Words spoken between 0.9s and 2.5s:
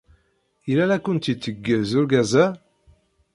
kent-yetteggez urgaz-a?